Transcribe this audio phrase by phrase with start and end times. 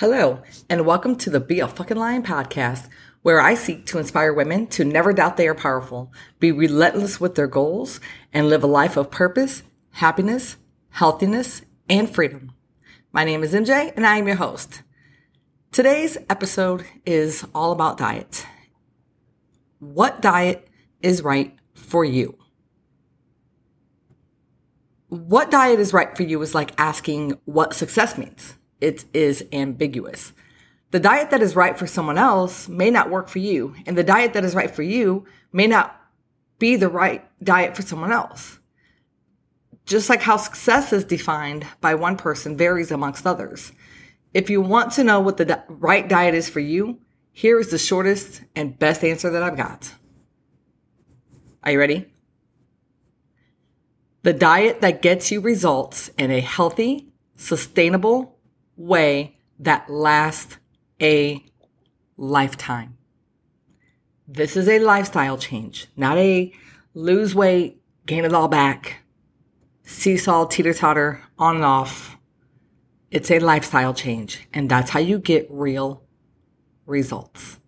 [0.00, 2.86] Hello, and welcome to the Be a Fucking Lion podcast,
[3.22, 7.34] where I seek to inspire women to never doubt they are powerful, be relentless with
[7.34, 7.98] their goals,
[8.30, 9.62] and live a life of purpose,
[9.92, 10.58] happiness,
[10.90, 12.52] healthiness, and freedom.
[13.10, 14.82] My name is MJ, and I am your host.
[15.72, 18.44] Today's episode is all about diet.
[19.78, 20.68] What diet
[21.00, 22.36] is right for you?
[25.08, 30.32] What diet is right for you is like asking what success means it is ambiguous.
[30.90, 34.04] The diet that is right for someone else may not work for you, and the
[34.04, 36.00] diet that is right for you may not
[36.58, 38.58] be the right diet for someone else.
[39.84, 43.72] Just like how success is defined by one person varies amongst others.
[44.34, 46.98] If you want to know what the di- right diet is for you,
[47.32, 49.92] here is the shortest and best answer that I've got.
[51.62, 52.06] Are you ready?
[54.22, 58.35] The diet that gets you results in a healthy, sustainable,
[58.76, 60.58] way that lasts
[61.00, 61.44] a
[62.16, 62.96] lifetime.
[64.28, 66.52] This is a lifestyle change, not a
[66.94, 69.02] lose weight, gain it all back,
[69.84, 72.16] seesaw, teeter totter, on and off.
[73.10, 76.02] It's a lifestyle change, and that's how you get real
[76.86, 77.60] results.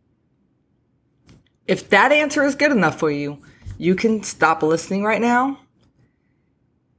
[1.67, 3.39] If that answer is good enough for you,
[3.77, 5.61] you can stop listening right now.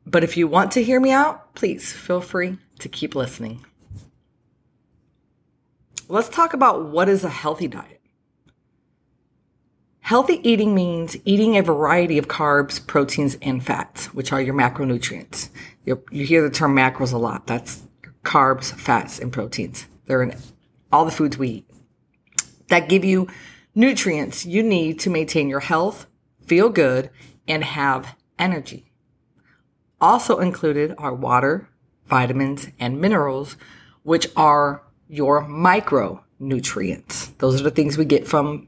[0.05, 3.65] But if you want to hear me out, please feel free to keep listening.
[6.11, 8.01] Let's talk about what is a healthy diet.
[9.99, 15.49] Healthy eating means eating a variety of carbs, proteins, and fats, which are your macronutrients.
[15.85, 17.45] You, you hear the term macros a lot.
[17.45, 17.83] That's
[18.23, 19.85] carbs, fats, and proteins.
[20.07, 20.35] They're in
[20.91, 21.69] all the foods we eat
[22.69, 23.27] that give you
[23.75, 26.07] nutrients you need to maintain your health,
[26.43, 27.11] feel good,
[27.47, 28.91] and have energy.
[30.01, 31.69] Also included are water,
[32.07, 33.57] vitamins, and minerals,
[34.01, 37.35] which are your micronutrients.
[37.39, 38.67] Those are the things we get from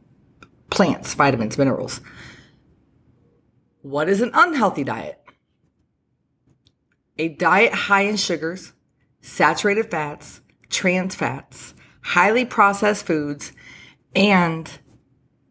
[0.72, 2.02] plants, vitamins, minerals.
[3.84, 5.20] What is an unhealthy diet?
[7.18, 8.74] A diet high in sugars,
[9.22, 13.52] saturated fats, trans fats, highly processed foods,
[14.16, 14.80] and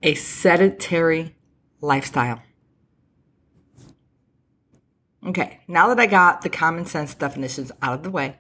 [0.03, 1.37] a sedentary
[1.81, 2.43] lifestyle.
[5.27, 8.39] Okay, now that I got the common sense definitions out of the way,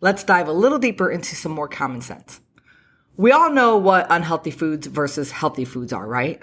[0.00, 2.40] let's dive a little deeper into some more common sense.
[3.16, 6.42] We all know what unhealthy foods versus healthy foods are, right?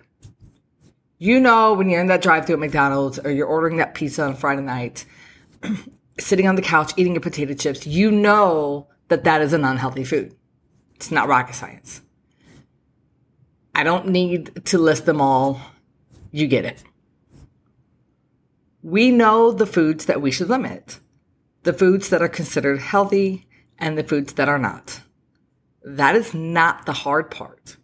[1.19, 4.23] You know, when you're in that drive through at McDonald's or you're ordering that pizza
[4.23, 5.05] on Friday night,
[6.19, 10.03] sitting on the couch eating your potato chips, you know that that is an unhealthy
[10.03, 10.35] food.
[10.95, 12.01] It's not rocket science.
[13.75, 15.61] I don't need to list them all.
[16.31, 16.83] You get it.
[18.81, 20.99] We know the foods that we should limit
[21.63, 23.47] the foods that are considered healthy
[23.79, 25.01] and the foods that are not.
[25.83, 27.77] That is not the hard part.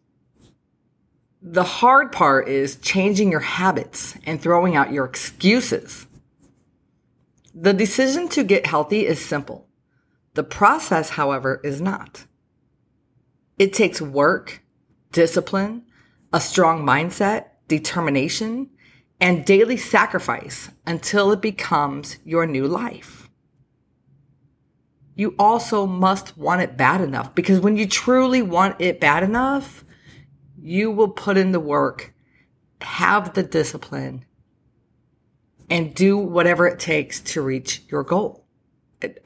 [1.42, 6.06] The hard part is changing your habits and throwing out your excuses.
[7.56, 9.68] The decision to get healthy is simple.
[10.34, 12.26] The process, however, is not.
[13.58, 14.62] It takes work,
[15.12, 15.84] discipline,
[16.32, 18.70] a strong mindset, determination,
[19.20, 23.29] and daily sacrifice until it becomes your new life
[25.20, 29.84] you also must want it bad enough because when you truly want it bad enough,
[30.58, 32.14] you will put in the work,
[32.80, 34.24] have the discipline,
[35.70, 38.46] and do whatever it takes to reach your goal.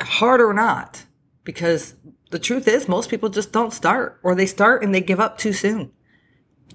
[0.01, 1.05] Hard or not,
[1.43, 1.93] because
[2.31, 5.37] the truth is most people just don't start or they start and they give up
[5.37, 5.91] too soon.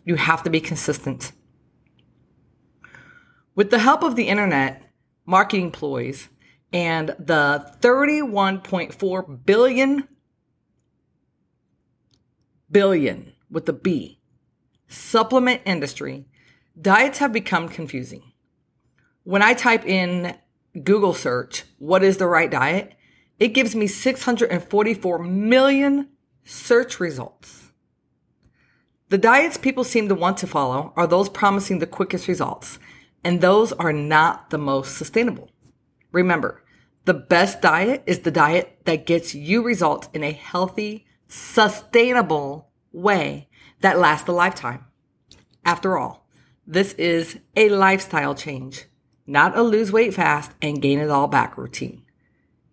[0.04, 1.32] You have to be consistent.
[3.56, 4.80] With the help of the internet,
[5.26, 6.28] marketing ploys,
[6.72, 10.08] and the 31.4 billion
[12.70, 14.18] billion with the B
[14.88, 16.26] supplement industry,
[16.80, 18.32] diets have become confusing.
[19.22, 20.36] When I type in
[20.82, 22.94] Google search, what is the right diet?
[23.38, 26.08] It gives me 644 million
[26.44, 27.72] search results.
[29.10, 32.78] The diets people seem to want to follow are those promising the quickest results,
[33.22, 35.47] and those are not the most sustainable.
[36.12, 36.62] Remember,
[37.05, 43.49] the best diet is the diet that gets you results in a healthy, sustainable way
[43.81, 44.84] that lasts a lifetime.
[45.64, 46.26] After all,
[46.66, 48.84] this is a lifestyle change,
[49.26, 52.02] not a lose weight fast and gain it all back routine.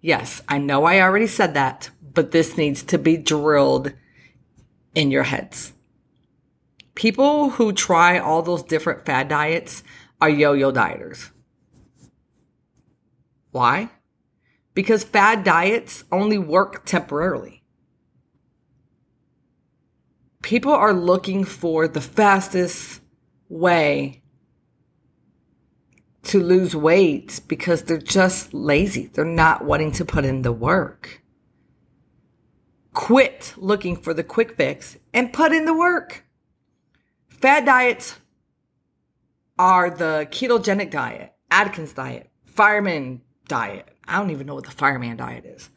[0.01, 3.93] Yes, I know I already said that, but this needs to be drilled
[4.93, 5.73] in your heads.
[6.93, 9.83] People who try all those different fad diets
[10.21, 11.31] are yo-yo dieters.
[13.55, 13.89] Why?
[14.73, 17.63] Because fad diets only work temporarily.
[20.45, 23.01] people are looking for the fastest
[23.49, 24.21] way
[26.21, 29.07] to lose weight because they're just lazy.
[29.07, 31.23] They're not wanting to put in the work.
[32.93, 36.25] Quit looking for the quick fix and put in the work.
[37.27, 38.19] Fad diets
[39.57, 43.87] are the ketogenic diet, Atkins diet, fireman diet.
[44.07, 45.69] I don't even know what the fireman diet is.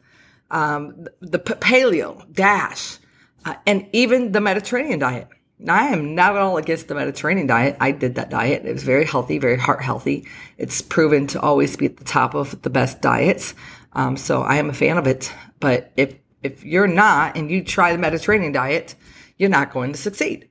[0.51, 2.97] Um, the paleo, DASH,
[3.45, 5.27] uh, and even the Mediterranean diet.
[5.61, 7.75] Now, I am not at all against the Mediterranean diet.
[7.81, 8.65] I did that diet.
[8.65, 10.25] It was very healthy, very heart healthy.
[10.57, 13.53] It's proven to always be at the top of the best diets.
[13.91, 15.33] Um, so I am a fan of it.
[15.59, 18.95] But if if you're not and you try the Mediterranean diet,
[19.37, 20.47] you're not going to succeed.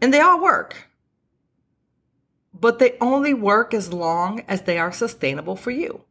[0.00, 0.88] And they all work.
[2.54, 6.04] But they only work as long as they are sustainable for you.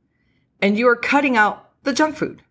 [0.62, 2.42] And you are cutting out the junk food.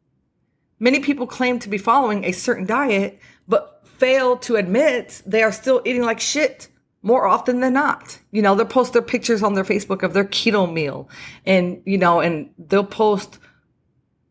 [0.78, 5.52] Many people claim to be following a certain diet, but fail to admit they are
[5.52, 6.68] still eating like shit
[7.02, 8.18] more often than not.
[8.30, 11.08] You know, they'll post their pictures on their Facebook of their keto meal
[11.44, 13.38] and, you know, and they'll post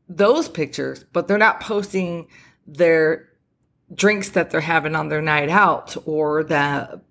[0.08, 2.28] those pictures, but they're not posting
[2.66, 3.30] their
[3.94, 7.02] drinks that they're having on their night out or the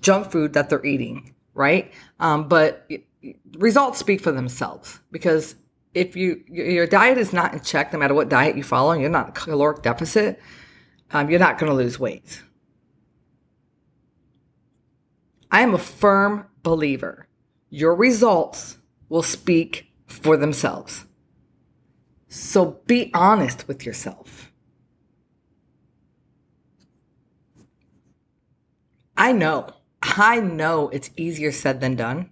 [0.00, 1.92] junk food that they're eating, right?
[2.20, 2.90] Um, but
[3.56, 5.54] results speak for themselves because
[5.94, 9.00] if you your diet is not in check, no matter what diet you follow, and
[9.00, 10.40] you're not caloric deficit,
[11.12, 12.42] um, you're not going to lose weight.
[15.50, 17.28] I am a firm believer.
[17.70, 18.78] Your results
[19.08, 21.04] will speak for themselves.
[22.28, 24.50] So be honest with yourself.
[29.24, 29.68] I know,
[30.02, 32.28] I know it's easier said than done.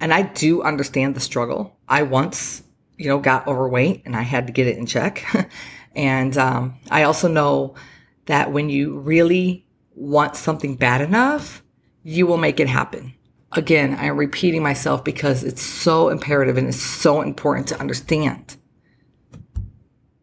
[0.00, 1.78] And I do understand the struggle.
[1.88, 2.64] I once
[2.96, 5.24] you know, got overweight and I had to get it in check.
[5.94, 7.76] and um, I also know
[8.26, 11.62] that when you really want something bad enough,
[12.02, 13.14] you will make it happen.
[13.52, 18.56] Again, I am repeating myself because it's so imperative and it's so important to understand.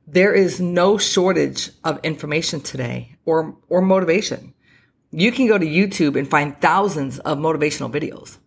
[0.06, 4.55] There is no shortage of information today or, or motivation.
[5.18, 8.38] You can go to YouTube and find thousands of motivational videos.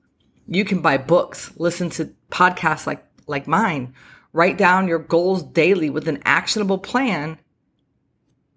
[0.46, 3.94] You can buy books, listen to podcasts like, like mine,
[4.32, 7.38] Write down your goals daily with an actionable plan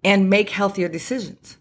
[0.04, 1.56] and make healthier decisions.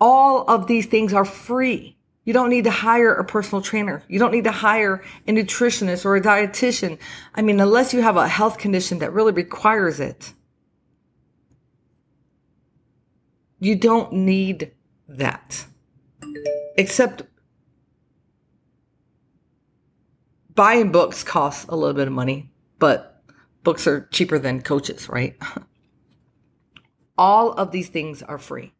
[0.00, 1.96] All of these things are free.
[2.24, 4.02] You don't need to hire a personal trainer.
[4.08, 6.98] You don't need to hire a nutritionist or a dietitian.
[7.34, 10.32] I mean, unless you have a health condition that really requires it.
[13.58, 14.72] You don't need
[15.08, 15.66] that.
[16.76, 17.22] Except
[20.54, 23.22] buying books costs a little bit of money, but
[23.62, 25.36] books are cheaper than coaches, right?
[27.18, 28.72] All of these things are free.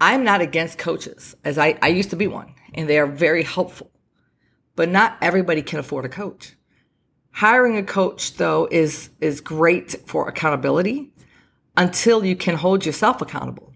[0.00, 3.42] I'm not against coaches, as I, I used to be one, and they are very
[3.42, 3.90] helpful.
[4.74, 6.56] But not everybody can afford a coach.
[7.32, 11.12] Hiring a coach, though, is, is great for accountability
[11.76, 13.69] until you can hold yourself accountable.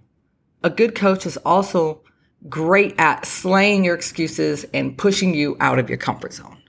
[0.64, 2.00] A good coach is also
[2.49, 6.62] great at slaying your excuses and pushing you out of your comfort zone.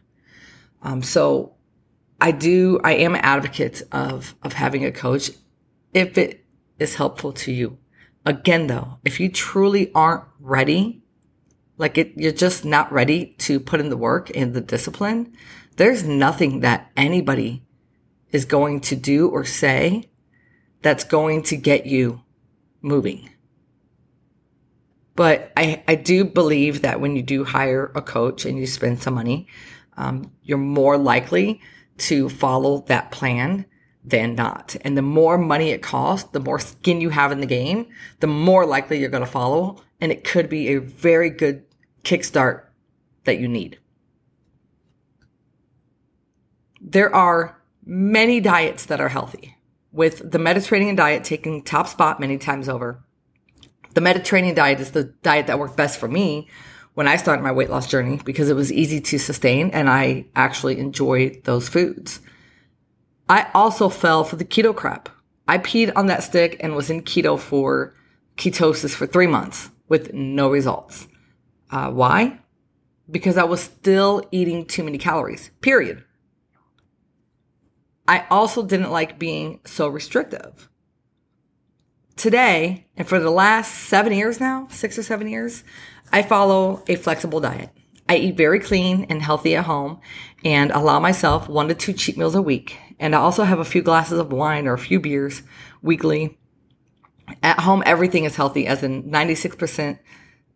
[0.81, 1.55] Um, so
[2.19, 5.31] I do, I am an advocate of, of having a coach
[5.93, 6.45] if it
[6.77, 7.77] is helpful to you.
[8.25, 11.01] Again, though, if you truly aren't ready,
[11.77, 15.33] like it, you're just not ready to put in the work and the discipline,
[15.77, 17.65] there's nothing that anybody
[18.31, 20.09] is going to do or say
[20.81, 22.21] that's going to get you
[22.81, 23.29] moving.
[25.15, 29.01] But I, I do believe that when you do hire a coach and you spend
[29.01, 29.47] some money,
[29.97, 31.61] um, you're more likely
[31.99, 33.65] to follow that plan
[34.03, 34.75] than not.
[34.81, 37.87] And the more money it costs, the more skin you have in the game,
[38.19, 39.81] the more likely you're going to follow.
[40.01, 41.63] And it could be a very good
[42.03, 42.63] kickstart
[43.23, 43.79] that you need.
[46.81, 49.55] There are many diets that are healthy,
[49.91, 53.04] with the Mediterranean diet taking top spot many times over.
[53.95, 56.49] The Mediterranean diet is the diet that worked best for me
[56.95, 60.25] when I started my weight loss journey because it was easy to sustain and I
[60.35, 62.19] actually enjoyed those foods.
[63.29, 65.07] I also fell for the keto crap.
[65.47, 67.95] I peed on that stick and was in keto for
[68.35, 71.07] ketosis for three months with no results.
[71.71, 72.39] Uh, why?
[73.09, 76.03] Because I was still eating too many calories, period.
[78.09, 80.67] I also didn't like being so restrictive.
[82.15, 85.63] Today, and for the last seven years now, six or seven years,
[86.13, 87.71] I follow a flexible diet.
[88.07, 89.99] I eat very clean and healthy at home
[90.43, 92.77] and allow myself one to two cheat meals a week.
[92.99, 95.41] And I also have a few glasses of wine or a few beers
[95.81, 96.37] weekly.
[97.43, 99.99] At home, everything is healthy, as in 96%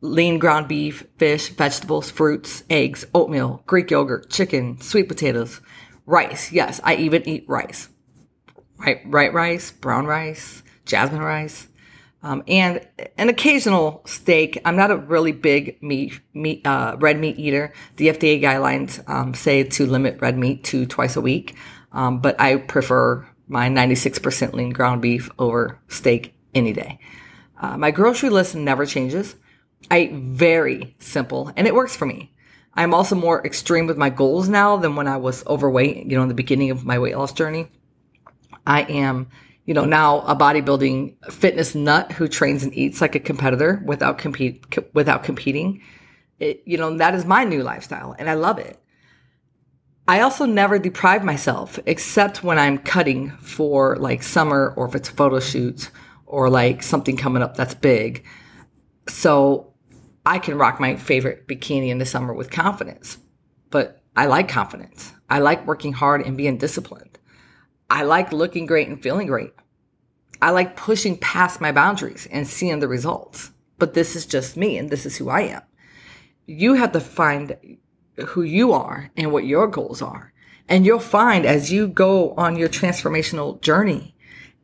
[0.02, 5.60] lean ground beef, fish, vegetables, fruits, eggs, oatmeal, Greek yogurt, chicken, sweet potatoes,
[6.06, 6.54] rice.
[6.54, 7.90] Yes, I even eat rice.
[8.78, 11.68] Right, right rice, brown rice, jasmine rice,
[12.22, 12.86] um, and
[13.18, 14.60] an occasional steak.
[14.66, 17.72] I'm not a really big meat, meat, uh, red meat eater.
[17.96, 21.56] The FDA guidelines um, say to limit red meat to twice a week,
[21.94, 27.00] um, but I prefer my 96% lean ground beef over steak any day.
[27.60, 29.36] Uh, my grocery list never changes.
[29.90, 32.34] I eat very simple and it works for me.
[32.76, 36.22] I'm also more extreme with my goals now than when I was overweight, you know,
[36.22, 37.68] in the beginning of my weight loss journey.
[38.66, 39.28] I am,
[39.70, 44.18] you know, now a bodybuilding fitness nut who trains and eats like a competitor without
[44.18, 45.84] compete without competing.
[46.40, 48.80] It, you know, that is my new lifestyle and I love it.
[50.08, 55.08] I also never deprive myself except when I'm cutting for like summer or if it's
[55.08, 55.92] photo shoots
[56.26, 58.26] or like something coming up that's big.
[59.08, 59.76] So
[60.26, 63.20] I can rock my favorite bikini in the summer with confidence.
[63.70, 65.14] But I like confidence.
[65.30, 67.09] I like working hard and being disciplined.
[67.90, 69.54] I like looking great and feeling great.
[70.42, 73.52] I like pushing past my boundaries and seeing the results.
[73.78, 75.62] But this is just me and this is who I am.
[76.46, 77.58] You have to find
[78.28, 80.34] who you are and what your goals are.
[80.68, 84.16] And you'll find as you go on your transformational journey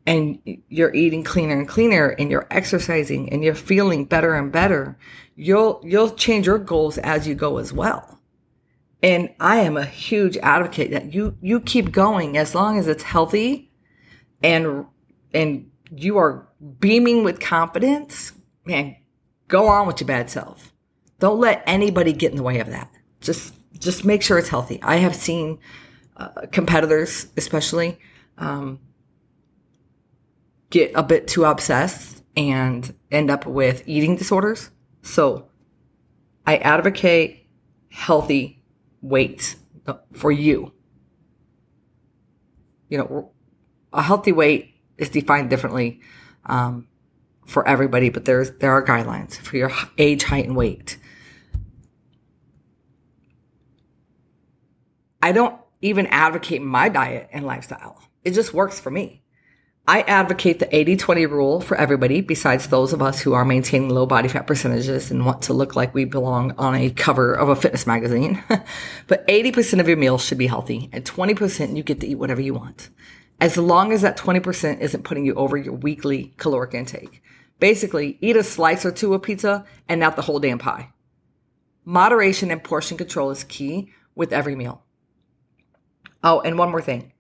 [0.06, 0.40] and
[0.70, 4.98] you're eating cleaner and cleaner and you're exercising and you're feeling better and better,
[5.36, 8.15] you'll, you'll change your goals as you go as well.
[9.06, 13.04] And I am a huge advocate that you, you keep going as long as it's
[13.04, 13.72] healthy
[14.42, 14.88] and,
[15.32, 16.48] and you are
[16.80, 18.32] beaming with confidence,
[18.66, 18.96] man,
[19.48, 20.74] go on with your bad self.
[21.20, 22.92] Don't let anybody get in the way of that.
[23.22, 24.82] Just, just make sure it's healthy.
[24.82, 25.60] I have seen
[26.18, 28.00] uh, competitors, especially,
[28.40, 28.80] um,
[30.72, 34.72] get a bit too obsessed and end up with eating disorders.
[35.04, 35.48] So
[36.48, 37.48] I advocate
[37.92, 38.64] healthy
[39.06, 39.56] weights
[40.14, 40.74] for you.
[42.90, 43.32] You know,
[43.94, 46.02] a healthy weight is defined differently
[46.46, 46.88] um,
[47.46, 50.98] for everybody, but there's there are guidelines for your age, height, and weight.
[55.22, 58.02] I don't even advocate my diet and lifestyle.
[58.24, 59.24] It just works for me.
[59.88, 63.90] I advocate the 80 20 rule for everybody besides those of us who are maintaining
[63.90, 67.50] low body fat percentages and want to look like we belong on a cover of
[67.50, 68.44] a fitness magazine.
[69.08, 72.42] but 80% of your meals should be healthy and 20% you get to eat whatever
[72.42, 72.90] you want.
[73.40, 77.22] As long as that 20% isn't putting you over your weekly caloric intake.
[77.60, 80.90] Basically, eat a slice or two of pizza and not the whole damn pie.
[81.84, 84.82] Moderation and portion control is key with every meal.
[86.24, 87.12] Oh, and one more thing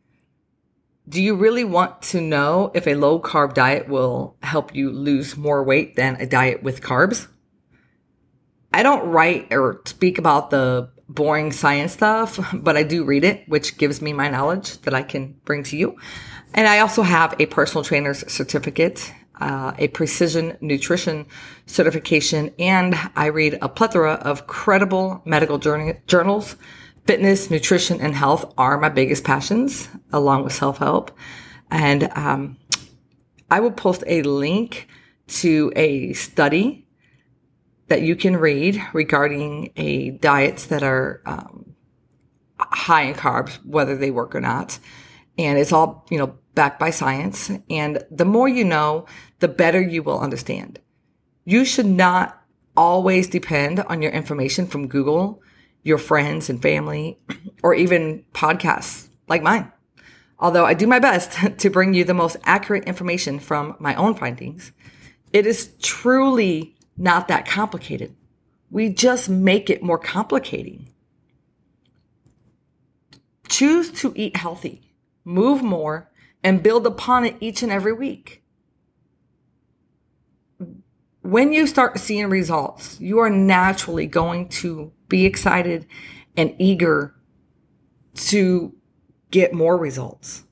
[1.08, 5.38] do you really want to know if a low carb diet will help you lose
[5.38, 7.28] more weight than a diet with carbs?
[8.74, 13.48] I don't write or speak about the boring science stuff, but I do read it,
[13.48, 15.98] which gives me my knowledge that I can bring to you.
[16.54, 21.28] And I also have a personal trainer's certificate, uh, a precision nutrition
[21.68, 26.56] certification, and I read a plethora of credible medical journals
[27.06, 31.12] fitness, nutrition, and health are my biggest passions, along with self help.
[31.72, 32.58] And um,
[33.50, 34.88] I will post a link
[35.28, 36.88] to a study
[37.88, 41.76] that you can read regarding a diets that are um,
[42.60, 44.80] high in carbs, whether they work or not.
[45.38, 47.52] And it's all, you know, backed by science.
[47.70, 49.06] And the more you know,
[49.40, 50.80] the better you will understand.
[51.44, 52.42] You should not
[52.76, 55.42] always depend on your information from Google
[55.86, 57.18] your friends and family,
[57.64, 59.72] or even podcasts like mine.
[60.40, 64.16] Although I do my best to bring you the most accurate information from my own
[64.16, 64.74] findings,
[65.32, 68.16] it is truly not that complicated.
[68.72, 70.90] We just make it more complicating.
[73.48, 74.92] Choose to eat healthy,
[75.24, 76.10] move more,
[76.44, 78.44] and build upon it each and every week.
[81.26, 85.88] When you start seeing results, you are naturally going to be excited
[86.38, 87.16] and eager
[88.14, 88.76] to
[89.32, 90.44] get more results.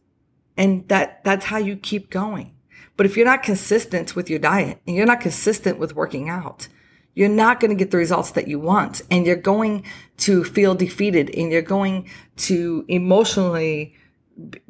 [0.58, 2.56] And that, that's how you keep going.
[2.98, 6.68] But if you're not consistent with your diet and you're not consistent with working out,
[7.14, 9.86] you're not going to get the results that you want and you're going
[10.18, 13.96] to feel defeated and you're going to emotionally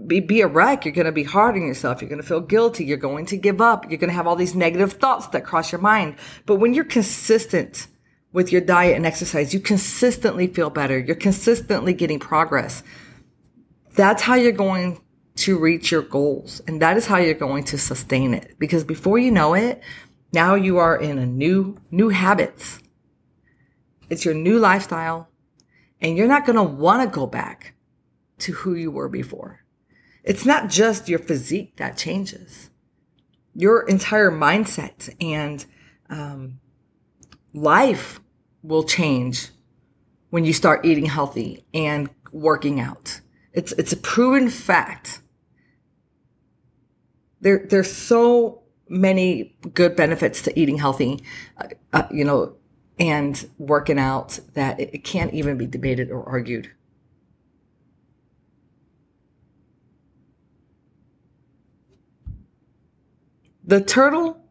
[0.07, 0.85] be, be a wreck.
[0.85, 2.01] You're going to be hard on yourself.
[2.01, 2.85] You're going to feel guilty.
[2.85, 3.89] You're going to give up.
[3.89, 6.15] You're going to have all these negative thoughts that cross your mind.
[6.45, 7.87] But when you're consistent
[8.31, 10.97] with your diet and exercise, you consistently feel better.
[10.97, 12.83] You're consistently getting progress.
[13.95, 15.01] That's how you're going
[15.35, 16.61] to reach your goals.
[16.67, 18.55] And that is how you're going to sustain it.
[18.59, 19.81] Because before you know it,
[20.33, 22.79] now you are in a new, new habits.
[24.09, 25.29] It's your new lifestyle
[26.01, 27.73] and you're not going to want to go back
[28.39, 29.63] to who you were before.
[30.23, 32.69] It's not just your physique that changes.
[33.53, 35.65] Your entire mindset and
[36.09, 36.59] um,
[37.53, 38.19] life
[38.63, 39.49] will change
[40.29, 43.21] when you start eating healthy and working out.
[43.51, 45.21] It's it's a proven fact.
[47.41, 51.23] There there's so many good benefits to eating healthy,
[51.57, 52.55] uh, uh, you know,
[52.99, 56.71] and working out that it, it can't even be debated or argued.
[63.65, 64.43] The turtle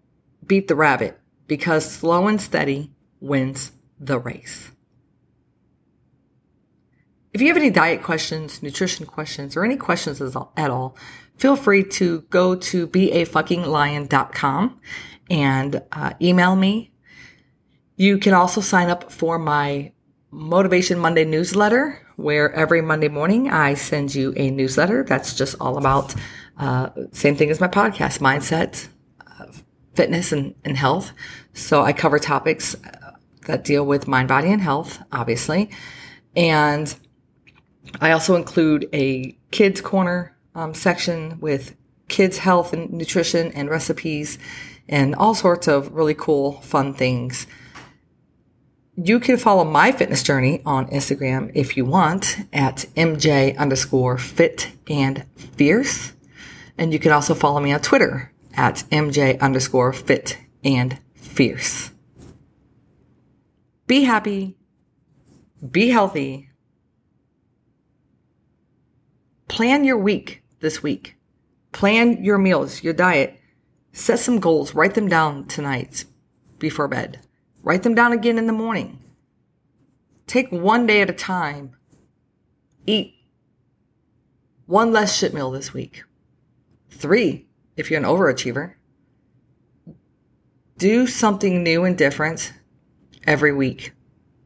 [0.46, 4.70] beat the rabbit because slow and steady wins the race.
[7.32, 10.96] If you have any diet questions, nutrition questions, or any questions at all,
[11.36, 14.80] feel free to go to beafuckinglion.com
[15.30, 16.92] and uh, email me.
[17.96, 19.92] You can also sign up for my
[20.30, 25.76] Motivation Monday newsletter, where every Monday morning I send you a newsletter that's just all
[25.76, 26.14] about
[26.56, 28.88] uh, same thing as my podcast, mindset,
[29.94, 31.12] fitness, and, and health.
[31.54, 33.12] So I cover topics uh,
[33.46, 35.70] that deal with mind, body, and health, obviously,
[36.36, 36.94] and
[38.00, 41.76] I also include a kids corner um, section with
[42.08, 44.38] kids health and nutrition and recipes
[44.88, 47.46] and all sorts of really cool, fun things.
[48.96, 54.70] You can follow my fitness journey on Instagram if you want at MJ underscore fit
[54.88, 56.12] and fierce.
[56.76, 61.90] And you can also follow me on Twitter at MJ underscore fit and fierce.
[63.86, 64.56] Be happy,
[65.70, 66.52] be healthy,
[69.52, 71.16] Plan your week this week.
[71.72, 73.38] Plan your meals, your diet.
[73.92, 74.74] Set some goals.
[74.74, 76.06] Write them down tonight
[76.58, 77.20] before bed.
[77.62, 78.98] Write them down again in the morning.
[80.26, 81.76] Take one day at a time.
[82.86, 83.12] Eat
[84.64, 86.02] one less shit meal this week.
[86.88, 88.74] Three, if you're an overachiever.
[90.78, 92.52] Do something new and different
[93.26, 93.92] every week.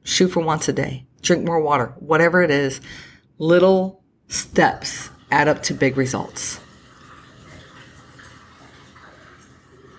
[0.03, 1.07] Shoot for once a day.
[1.23, 1.95] Drink more water.
[1.99, 2.81] Whatever it is.
[3.39, 6.61] Little steps add up to big results.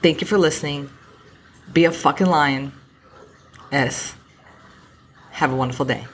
[0.01, 0.89] Thank you for listening.
[1.73, 2.71] Be a fucking lion.
[3.71, 4.15] S.
[5.31, 6.05] Have a wonderful day.